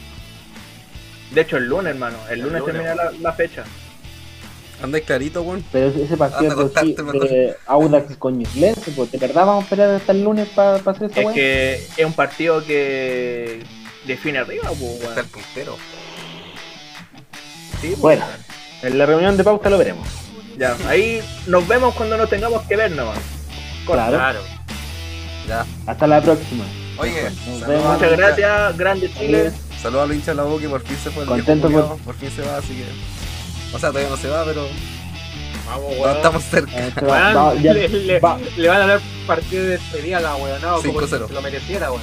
[1.33, 2.19] De hecho, el lunes, hermano.
[2.29, 3.65] El El lunes, lunes, termina la, la fecha.
[4.83, 5.65] Andáis clarito, weón.
[5.73, 10.13] Pero ese partido de, de Audax con Ñublense, pues de verdad vamos a esperar hasta
[10.13, 13.61] el lunes para hacer esa Es que es un partido que
[14.07, 15.77] define arriba, pues, Está el puntero.
[17.81, 18.25] Sí, pues, bueno,
[18.83, 20.07] en la reunión de pauta lo veremos.
[20.59, 23.19] Ya, ahí nos vemos cuando nos tengamos que ver nomás.
[23.85, 24.17] Claro.
[24.17, 24.41] claro.
[25.47, 25.67] Ya.
[25.87, 26.65] Hasta la próxima.
[26.99, 29.53] Oye, muchas gracias, grande Chile.
[29.81, 31.99] Saludos a los hinchas de la boca que por fin se fue el Contento por...
[31.99, 32.87] por fin se va, así que.
[33.75, 34.67] O sea, todavía no se va, pero.
[35.67, 36.17] Vamos, weón.
[36.17, 37.07] estamos cerca.
[37.07, 41.43] Va, le, van a dar partido de despedida a la weón, no, como si lo
[41.43, 42.03] mereciera, weón.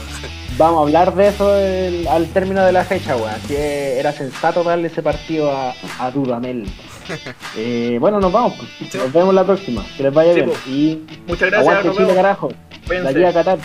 [0.58, 3.42] Vamos a hablar de eso el, al término de la fecha, weón.
[3.48, 6.66] Que era sensato darle ese partido a, a Dudamel.
[7.58, 8.54] eh, bueno, nos vamos.
[8.58, 8.94] Pues.
[8.96, 9.84] Nos vemos la próxima.
[9.98, 10.48] Que les vaya bien.
[10.48, 10.68] Pues.
[10.68, 11.76] Y Muchas gracias.
[11.76, 12.50] Aguante Chile, carajo.
[12.88, 13.60] De aquí a Qatar.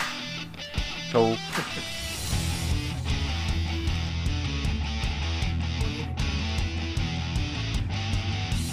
[1.11, 1.35] Chau.